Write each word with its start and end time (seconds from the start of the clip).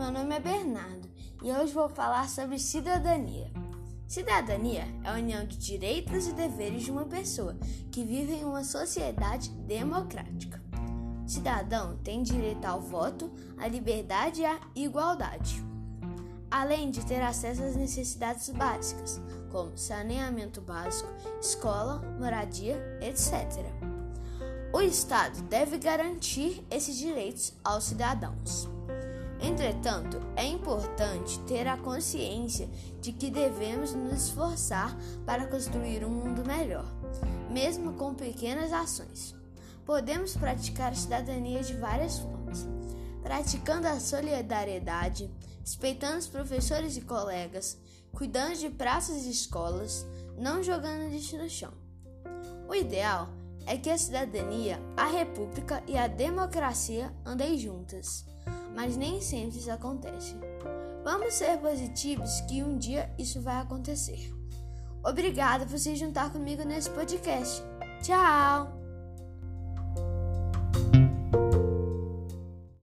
meu 0.00 0.10
nome 0.10 0.34
é 0.34 0.40
Bernardo 0.40 1.06
e 1.42 1.52
hoje 1.52 1.74
vou 1.74 1.86
falar 1.86 2.26
sobre 2.26 2.58
cidadania. 2.58 3.52
Cidadania 4.08 4.88
é 5.04 5.10
a 5.10 5.12
união 5.12 5.44
de 5.44 5.58
direitos 5.58 6.26
e 6.26 6.32
deveres 6.32 6.84
de 6.84 6.90
uma 6.90 7.04
pessoa 7.04 7.54
que 7.92 8.02
vive 8.02 8.32
em 8.32 8.44
uma 8.46 8.64
sociedade 8.64 9.50
democrática. 9.50 10.58
Cidadão 11.26 11.98
tem 12.02 12.22
direito 12.22 12.64
ao 12.64 12.80
voto, 12.80 13.30
à 13.58 13.68
liberdade 13.68 14.40
e 14.40 14.46
à 14.46 14.58
igualdade, 14.74 15.62
além 16.50 16.90
de 16.90 17.04
ter 17.04 17.20
acesso 17.20 17.62
às 17.62 17.76
necessidades 17.76 18.48
básicas, 18.48 19.20
como 19.52 19.76
saneamento 19.76 20.62
básico, 20.62 21.12
escola, 21.42 22.00
moradia, 22.18 22.98
etc. 23.02 23.66
O 24.72 24.80
Estado 24.80 25.42
deve 25.42 25.76
garantir 25.76 26.64
esses 26.70 26.96
direitos 26.96 27.52
aos 27.62 27.84
cidadãos. 27.84 28.79
Entretanto, 29.42 30.20
é 30.36 30.44
importante 30.44 31.38
ter 31.40 31.66
a 31.66 31.76
consciência 31.76 32.68
de 33.00 33.10
que 33.10 33.30
devemos 33.30 33.94
nos 33.94 34.24
esforçar 34.24 34.94
para 35.24 35.46
construir 35.46 36.04
um 36.04 36.10
mundo 36.10 36.44
melhor, 36.44 36.84
mesmo 37.50 37.94
com 37.94 38.14
pequenas 38.14 38.70
ações. 38.70 39.34
Podemos 39.86 40.36
praticar 40.36 40.92
a 40.92 40.94
cidadania 40.94 41.62
de 41.62 41.74
várias 41.74 42.18
formas, 42.18 42.66
praticando 43.22 43.88
a 43.88 43.98
solidariedade, 43.98 45.30
respeitando 45.60 46.18
os 46.18 46.26
professores 46.26 46.98
e 46.98 47.00
colegas, 47.00 47.78
cuidando 48.12 48.58
de 48.58 48.68
praças 48.68 49.24
e 49.24 49.30
escolas, 49.30 50.06
não 50.36 50.62
jogando 50.62 51.10
lixo 51.10 51.38
no 51.38 51.48
chão. 51.48 51.72
O 52.68 52.74
ideal 52.74 53.30
é 53.66 53.76
que 53.78 53.88
a 53.88 53.96
cidadania, 53.96 54.78
a 54.96 55.06
república 55.06 55.82
e 55.86 55.96
a 55.96 56.06
democracia 56.06 57.12
andem 57.24 57.56
juntas 57.58 58.28
mas 58.74 58.96
nem 58.96 59.20
sempre 59.20 59.58
isso 59.58 59.70
acontece. 59.70 60.34
Vamos 61.04 61.34
ser 61.34 61.58
positivos 61.58 62.40
que 62.42 62.62
um 62.62 62.76
dia 62.76 63.10
isso 63.18 63.40
vai 63.40 63.56
acontecer. 63.60 64.32
Obrigada 65.02 65.64
por 65.66 65.78
se 65.78 65.96
juntar 65.96 66.30
comigo 66.30 66.62
nesse 66.62 66.90
podcast. 66.90 67.62
Tchau! 68.02 68.79